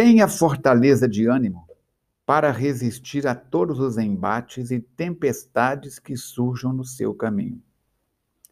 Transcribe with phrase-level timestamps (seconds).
[0.00, 1.66] Tenha fortaleza de ânimo
[2.24, 7.60] para resistir a todos os embates e tempestades que surjam no seu caminho.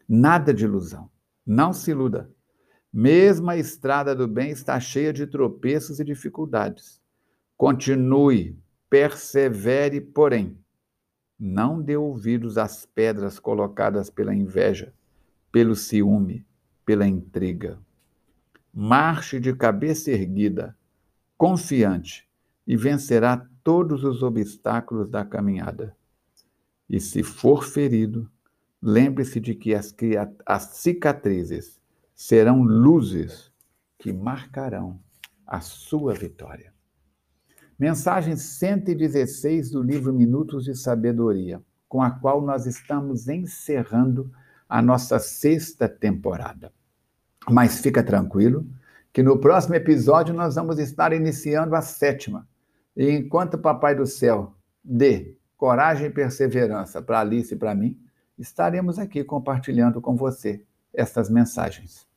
[0.09, 1.09] Nada de ilusão.
[1.45, 2.29] Não se iluda.
[2.91, 7.01] Mesmo a estrada do bem está cheia de tropeços e dificuldades.
[7.55, 8.59] Continue,
[8.89, 10.59] persevere, porém,
[11.39, 14.93] não dê ouvidos às pedras colocadas pela inveja,
[15.49, 16.45] pelo ciúme,
[16.85, 17.79] pela intriga.
[18.73, 20.75] Marche de cabeça erguida,
[21.37, 22.27] confiante,
[22.65, 25.95] e vencerá todos os obstáculos da caminhada.
[26.89, 28.29] E se for ferido,
[28.81, 29.95] lembre-se de que as,
[30.45, 31.79] as cicatrizes
[32.13, 33.51] serão luzes
[33.97, 34.99] que marcarão
[35.45, 36.73] a sua vitória.
[37.79, 44.31] Mensagem 116 do livro Minutos de Sabedoria, com a qual nós estamos encerrando
[44.67, 46.73] a nossa sexta temporada.
[47.49, 48.67] Mas fica tranquilo,
[49.11, 52.47] que no próximo episódio nós vamos estar iniciando a sétima.
[52.95, 57.99] E enquanto o Papai do Céu dê coragem e perseverança para Alice e para mim,
[58.37, 62.07] estaremos aqui compartilhando com você estas mensagens.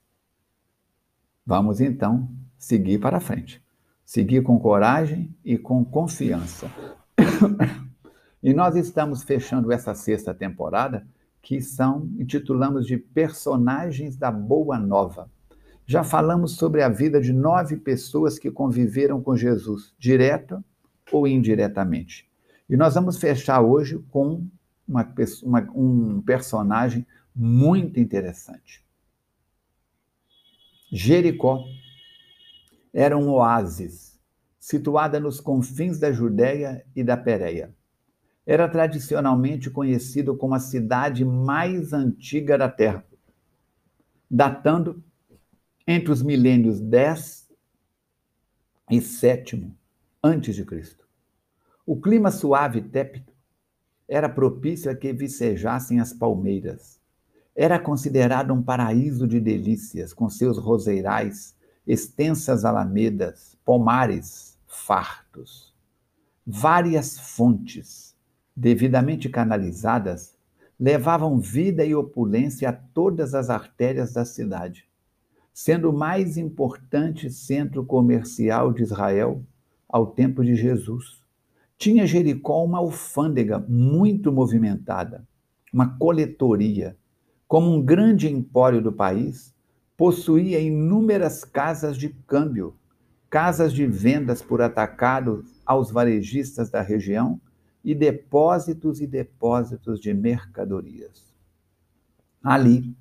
[1.45, 2.29] Vamos então
[2.59, 3.63] seguir para frente.
[4.05, 6.71] Seguir com coragem e com confiança.
[8.43, 11.07] e nós estamos fechando essa sexta temporada,
[11.43, 15.31] que são, intitulamos de Personagens da Boa Nova.
[15.91, 20.65] Já falamos sobre a vida de nove pessoas que conviveram com Jesus, direta
[21.11, 22.31] ou indiretamente.
[22.69, 24.47] E nós vamos fechar hoje com
[24.87, 28.87] uma, uma, um personagem muito interessante.
[30.93, 31.65] Jericó
[32.95, 34.17] era um oásis,
[34.61, 37.75] situada nos confins da Judéia e da Pérea.
[38.47, 43.05] Era tradicionalmente conhecido como a cidade mais antiga da Terra,
[44.31, 45.03] datando
[45.91, 47.49] entre os milênios 10
[48.93, 49.69] e 7
[50.23, 51.05] antes de Cristo.
[51.85, 53.33] O clima suave e tépido
[54.09, 57.01] era propício a que vicejassem as palmeiras.
[57.57, 65.75] Era considerado um paraíso de delícias, com seus roseirais extensas alamedas, pomares fartos.
[66.47, 68.15] Várias fontes,
[68.55, 70.37] devidamente canalizadas,
[70.79, 74.89] levavam vida e opulência a todas as artérias da cidade,
[75.63, 79.45] sendo o mais importante centro comercial de Israel
[79.87, 81.23] ao tempo de Jesus.
[81.77, 85.23] Tinha Jericó uma alfândega muito movimentada,
[85.71, 86.97] uma coletoria.
[87.47, 89.55] Como um grande empório do país,
[89.99, 92.75] possuía inúmeras casas de câmbio,
[93.29, 97.39] casas de vendas por atacado aos varejistas da região
[97.85, 101.35] e depósitos e depósitos de mercadorias.
[102.43, 102.97] Ali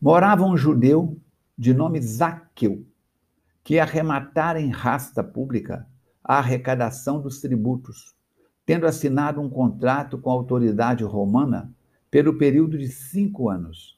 [0.00, 1.20] morava um judeu
[1.56, 2.86] de nome Zaqueu,
[3.64, 5.86] que arrematara em rasta pública
[6.22, 8.14] a arrecadação dos tributos,
[8.64, 11.72] tendo assinado um contrato com a autoridade romana
[12.10, 13.96] pelo período de cinco anos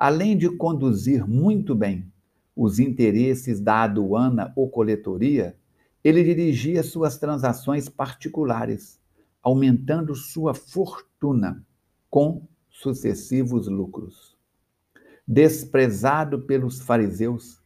[0.00, 2.10] além de conduzir muito bem
[2.56, 5.54] os interesses da aduana ou coletoria,
[6.02, 8.98] ele dirigia suas transações particulares,
[9.42, 11.62] aumentando sua fortuna
[12.08, 14.38] com sucessivos lucros.
[15.32, 17.62] Desprezado pelos fariseus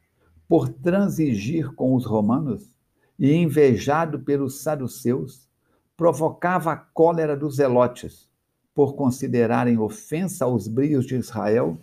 [0.47, 2.71] por transigir com os romanos
[3.19, 5.49] e invejado pelos saduceus,
[5.97, 8.29] provocava a cólera dos zelotes
[8.75, 11.79] por considerarem ofensa aos brios de Israel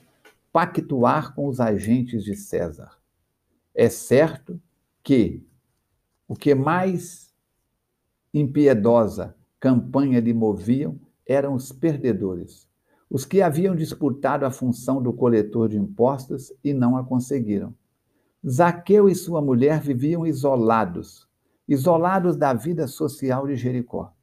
[0.53, 2.95] pactuar com os agentes de César.
[3.73, 4.61] É certo
[5.01, 5.43] que
[6.27, 7.33] o que mais
[8.31, 12.69] impiedosa campanha lhe moviam eram os perdedores,
[13.11, 17.75] os que haviam disputado a função do coletor de impostos e não a conseguiram.
[18.47, 21.27] Zaqueu e sua mulher viviam isolados,
[21.67, 24.13] isolados da vida social de Jericó.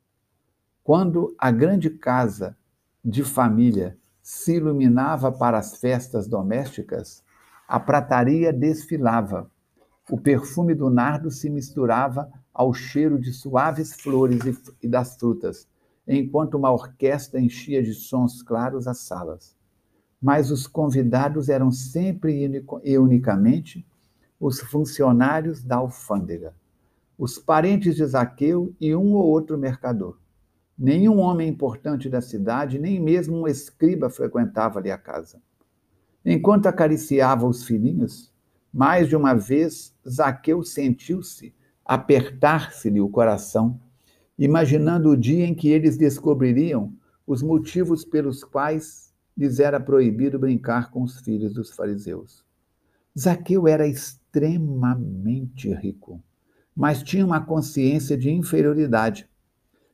[0.82, 2.56] Quando a grande casa
[3.04, 7.22] de família se iluminava para as festas domésticas,
[7.68, 9.50] a prataria desfilava.
[10.10, 14.40] O perfume do nardo se misturava ao cheiro de suaves flores
[14.82, 15.68] e das frutas,
[16.08, 19.54] enquanto uma orquestra enchia de sons claros as salas.
[20.20, 22.50] Mas os convidados eram sempre
[22.82, 23.86] e unicamente
[24.40, 26.54] os funcionários da alfândega,
[27.18, 30.18] os parentes de Zaqueu e um ou outro mercador.
[30.76, 35.40] Nenhum homem importante da cidade, nem mesmo um escriba frequentava ali a casa.
[36.24, 38.32] Enquanto acariciava os filhinhos,
[38.72, 43.80] mais de uma vez Zaqueu sentiu-se apertar-se-lhe o coração,
[44.38, 46.92] imaginando o dia em que eles descobririam
[47.26, 52.44] os motivos pelos quais lhes era proibido brincar com os filhos dos fariseus.
[53.18, 56.22] Zaqueu era extremamente rico.
[56.74, 59.28] mas tinha uma consciência de inferioridade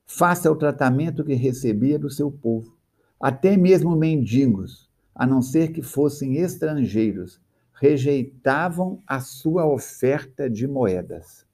[0.05, 2.77] face ao tratamento que recebia do seu povo.
[3.19, 7.41] Até mesmo mendigos, a não ser que fossem estrangeiros,
[7.73, 11.47] rejeitavam a sua oferta de moedas.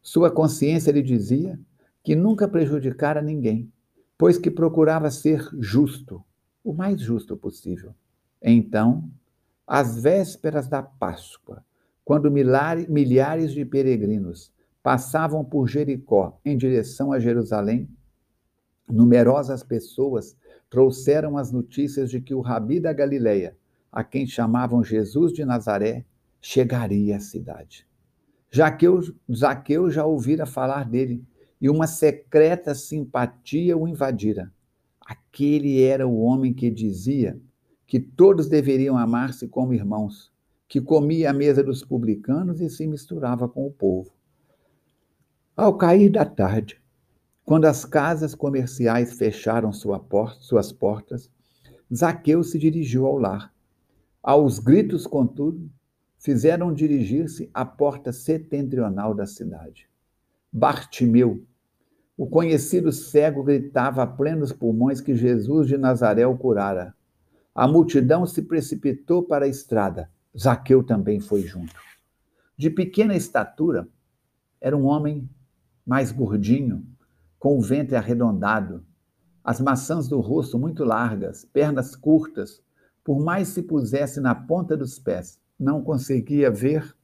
[0.00, 1.58] Sua consciência lhe dizia
[2.02, 3.70] que nunca prejudicara ninguém,
[4.16, 6.22] pois que procurava ser justo,
[6.62, 7.94] o mais justo possível.
[8.42, 9.10] Então,
[9.66, 11.64] às vésperas da Páscoa,
[12.04, 14.52] quando milhares de peregrinos
[14.82, 17.88] passavam por Jericó em direção a Jerusalém,
[18.88, 20.36] numerosas pessoas
[20.68, 23.56] trouxeram as notícias de que o rabi da Galileia,
[23.92, 26.04] a quem chamavam Jesus de Nazaré,
[26.40, 27.86] chegaria à cidade.
[28.50, 29.00] Jaqueu,
[29.32, 31.24] Zaqueu já ouvira falar dele
[31.60, 34.52] e uma secreta simpatia o invadira.
[35.00, 37.38] Aquele era o homem que dizia
[37.86, 40.32] que todos deveriam amar-se como irmãos,
[40.68, 44.12] que comia à mesa dos publicanos e se misturava com o povo.
[45.56, 46.80] Ao cair da tarde,
[47.44, 51.28] quando as casas comerciais fecharam sua porta, suas portas,
[51.92, 53.52] Zaqueu se dirigiu ao lar.
[54.22, 55.68] Aos gritos, contudo,
[56.16, 59.90] fizeram dirigir-se à porta setentrional da cidade.
[60.52, 61.44] Bartimeu,
[62.20, 66.94] o conhecido cego, gritava a plenos pulmões que Jesus de Nazaré o curara.
[67.54, 70.10] A multidão se precipitou para a estrada.
[70.38, 71.74] Zaqueu também foi junto.
[72.58, 73.88] De pequena estatura,
[74.60, 75.26] era um homem
[75.86, 76.86] mais gordinho,
[77.38, 78.84] com o ventre arredondado,
[79.42, 82.62] as maçãs do rosto muito largas, pernas curtas,
[83.02, 86.94] por mais se pusesse na ponta dos pés, não conseguia ver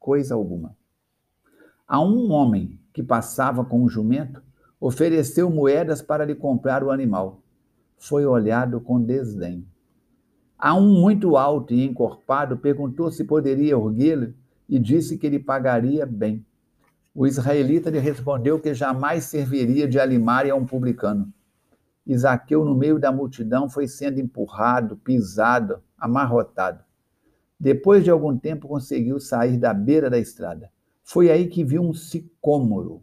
[0.00, 0.76] coisa alguma.
[1.86, 4.42] A um homem que passava com um jumento,
[4.80, 7.42] ofereceu moedas para lhe comprar o animal.
[7.98, 9.66] Foi olhado com desdém.
[10.58, 14.34] A um muito alto e encorpado perguntou se poderia erguê-lo
[14.68, 16.44] e disse que ele pagaria bem.
[17.14, 21.32] O israelita lhe respondeu que jamais serviria de alimária a um publicano.
[22.06, 26.82] Isaqueu, no meio da multidão, foi sendo empurrado, pisado, amarrotado.
[27.58, 30.70] Depois de algum tempo, conseguiu sair da beira da estrada.
[31.10, 33.02] Foi aí que viu um sicômoro,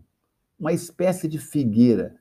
[0.60, 2.16] uma espécie de figueira.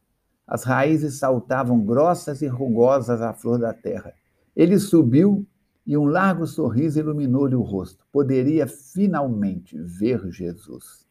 [0.47, 4.13] As raízes saltavam grossas e rugosas à flor da terra.
[4.55, 5.47] Ele subiu
[5.87, 8.05] e um largo sorriso iluminou-lhe o rosto.
[8.11, 11.07] Poderia finalmente ver Jesus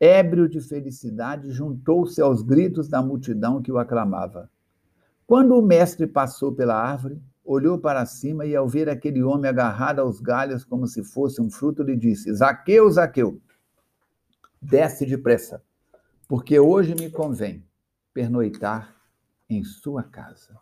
[0.00, 4.50] ébrio de felicidade, juntou-se aos gritos da multidão que o aclamava.
[5.26, 10.00] Quando o mestre passou pela árvore, olhou para cima e, ao ver aquele homem agarrado
[10.00, 13.38] aos galhos como se fosse um fruto, lhe disse: Zaqueu, Zaqueu,
[14.60, 15.62] desce depressa,
[16.28, 17.64] porque hoje me convém
[18.12, 18.94] pernoitar
[19.48, 20.56] em sua casa.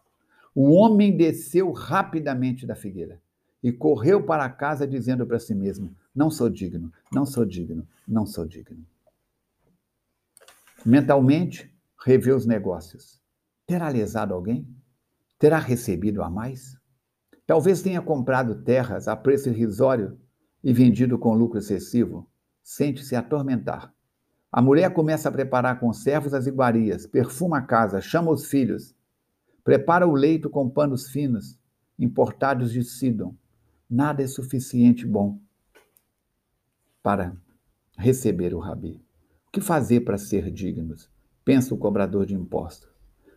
[0.54, 3.20] O homem desceu rapidamente da figueira
[3.62, 8.24] e correu para casa dizendo para si mesmo: Não sou digno, não sou digno, não
[8.24, 8.84] sou digno.
[10.84, 11.72] Mentalmente,
[12.04, 13.20] revê os negócios.
[13.66, 14.66] Terá lesado alguém?
[15.38, 16.76] Terá recebido a mais?
[17.46, 20.18] Talvez tenha comprado terras a preço irrisório
[20.62, 22.28] e vendido com lucro excessivo.
[22.68, 23.94] Sente-se atormentar.
[24.52, 28.94] A mulher começa a preparar conservos as iguarias, perfuma a casa, chama os filhos,
[29.64, 31.58] prepara o leito com panos finos,
[31.98, 33.34] importados de Sidon.
[33.88, 35.40] Nada é suficiente bom
[37.02, 37.34] para
[37.96, 39.02] receber o rabi.
[39.46, 41.10] O que fazer para ser dignos?
[41.46, 42.90] Pensa o cobrador de impostos.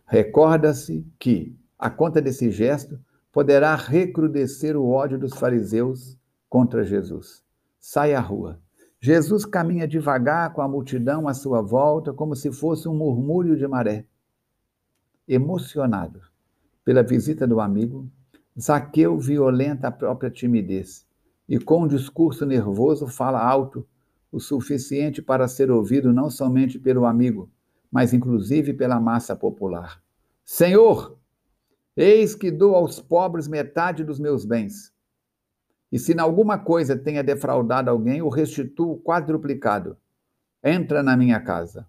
[0.06, 3.00] Recorda-se que, a conta desse gesto,
[3.32, 6.20] poderá recrudescer o ódio dos fariseus
[6.50, 7.42] contra Jesus.
[7.80, 8.60] Sai à rua.
[9.04, 13.68] Jesus caminha devagar com a multidão à sua volta, como se fosse um murmúrio de
[13.68, 14.06] maré.
[15.28, 16.22] Emocionado
[16.86, 18.08] pela visita do amigo,
[18.60, 21.08] Zaqueu violenta a própria timidez
[21.50, 23.88] e, com um discurso nervoso, fala alto
[24.32, 27.50] o suficiente para ser ouvido não somente pelo amigo,
[27.92, 30.00] mas inclusive pela massa popular.
[30.46, 31.18] Senhor,
[31.98, 34.91] eis que dou aos pobres metade dos meus bens.
[35.92, 39.98] E se em alguma coisa tenha defraudado alguém, o restituo quadruplicado.
[40.64, 41.88] Entra na minha casa.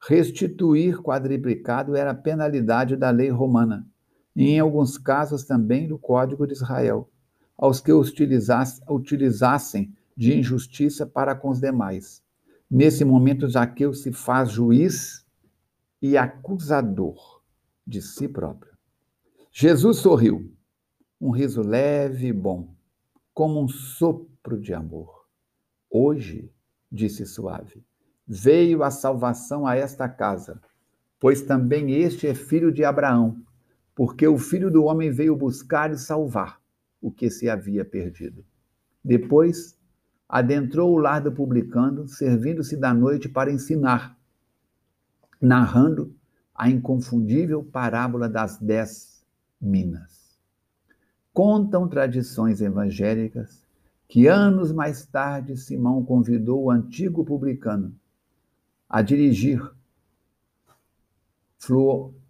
[0.00, 3.86] Restituir quadruplicado era a penalidade da lei romana,
[4.34, 7.10] e em alguns casos também do Código de Israel,
[7.56, 12.22] aos que utilizassem de injustiça para com os demais.
[12.70, 15.26] Nesse momento, Zaqueu se faz juiz
[16.00, 17.42] e acusador
[17.86, 18.72] de si próprio.
[19.52, 20.52] Jesus sorriu,
[21.20, 22.75] um riso leve e bom,
[23.36, 25.26] como um sopro de amor.
[25.90, 26.50] Hoje,
[26.90, 27.84] disse suave,
[28.26, 30.58] veio a salvação a esta casa,
[31.20, 33.36] pois também este é filho de Abraão,
[33.94, 36.58] porque o filho do homem veio buscar e salvar
[36.98, 38.42] o que se havia perdido.
[39.04, 39.78] Depois,
[40.26, 44.18] adentrou o lar do publicano, servindo-se da noite para ensinar,
[45.38, 46.16] narrando
[46.54, 49.22] a inconfundível parábola das dez
[49.60, 50.15] minas.
[51.36, 53.62] Contam tradições evangélicas
[54.08, 57.94] que anos mais tarde Simão convidou o antigo publicano
[58.88, 59.60] a dirigir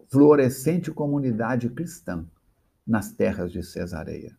[0.09, 2.27] fluorescente comunidade cristã
[2.85, 4.37] nas terras de Cesareia.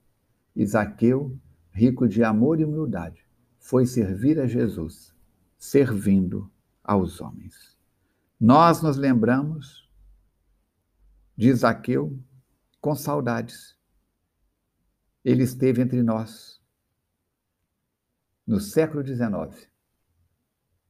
[0.54, 1.34] Isaqueu,
[1.72, 3.24] rico de amor e humildade,
[3.58, 5.14] foi servir a Jesus,
[5.56, 6.52] servindo
[6.84, 7.74] aos homens.
[8.38, 9.88] Nós nos lembramos
[11.34, 12.14] de Isaqueu
[12.82, 13.77] com saudades.
[15.24, 16.60] Ele esteve entre nós
[18.46, 19.68] no século XIX,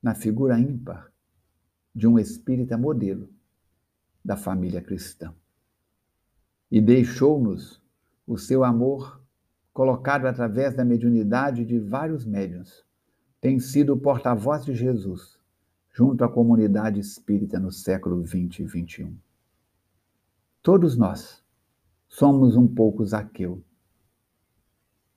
[0.03, 1.11] na figura ímpar
[1.95, 3.29] de um espírita modelo
[4.25, 5.35] da família cristã.
[6.71, 7.83] E deixou-nos
[8.27, 9.21] o seu amor
[9.73, 12.85] colocado através da mediunidade de vários médiuns.
[13.41, 15.39] Tem sido o porta-voz de Jesus
[15.93, 19.17] junto à comunidade espírita no século 20 e 21.
[20.63, 21.43] Todos nós
[22.07, 23.65] somos um pouco Zaqueu.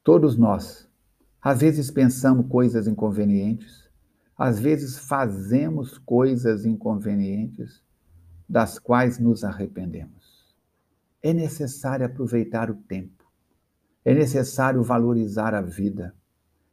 [0.03, 0.89] Todos nós,
[1.39, 3.88] às vezes pensamos coisas inconvenientes,
[4.36, 7.84] às vezes fazemos coisas inconvenientes,
[8.50, 10.55] das quais nos arrependemos.
[11.22, 13.31] É necessário aproveitar o tempo,
[14.03, 16.15] é necessário valorizar a vida,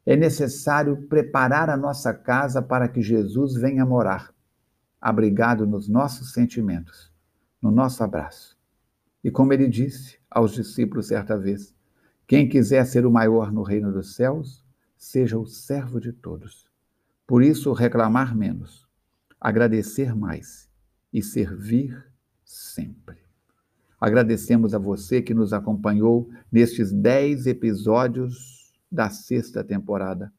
[0.06, 4.34] é necessário preparar a nossa casa para que Jesus venha morar,
[4.98, 7.12] abrigado nos nossos sentimentos,
[7.60, 8.56] no nosso abraço.
[9.22, 11.76] E como ele disse aos discípulos certa vez:
[12.28, 14.62] quem quiser ser o maior no reino dos céus,
[14.98, 16.66] seja o servo de todos.
[17.26, 18.86] Por isso, reclamar menos,
[19.40, 20.68] agradecer mais
[21.10, 22.06] e servir
[22.44, 23.16] sempre.
[23.98, 30.30] Agradecemos a você que nos acompanhou nestes dez episódios da sexta temporada,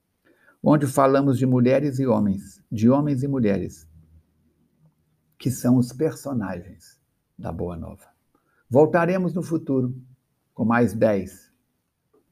[0.62, 3.90] onde falamos de mulheres e homens, de homens e mulheres,
[5.40, 7.00] que são os personagens
[7.36, 8.06] da Boa Nova.
[8.70, 10.00] Voltaremos no futuro
[10.54, 11.49] com mais dez.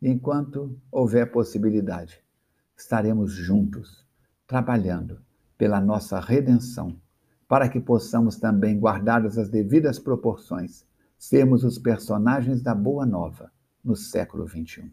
[0.01, 2.22] Enquanto houver possibilidade,
[2.77, 4.06] estaremos juntos,
[4.46, 5.20] trabalhando
[5.58, 7.00] pela nossa redenção
[7.48, 10.86] para que possamos também, guardadas as devidas proporções,
[11.18, 13.51] sermos os personagens da Boa Nova
[13.84, 14.92] no século XXI.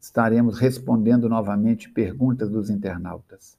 [0.00, 3.56] estaremos respondendo novamente perguntas dos internautas,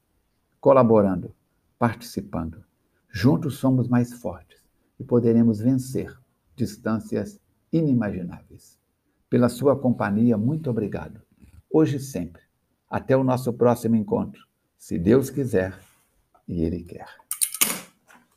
[0.59, 1.33] colaborando,
[1.79, 2.61] participando.
[3.09, 4.59] Juntos somos mais fortes
[4.99, 6.13] e poderemos vencer
[6.57, 7.39] distâncias
[7.71, 8.77] inimagináveis.
[9.29, 11.21] Pela sua companhia, muito obrigado.
[11.71, 12.41] Hoje e sempre.
[12.89, 14.45] Até o nosso próximo encontro,
[14.77, 15.79] se Deus quiser
[16.49, 17.22] e Ele quer.